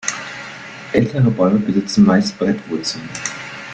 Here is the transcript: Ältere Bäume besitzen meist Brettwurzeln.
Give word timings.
Ältere 0.93 1.29
Bäume 1.29 1.59
besitzen 1.59 2.03
meist 2.05 2.35
Brettwurzeln. 2.39 3.07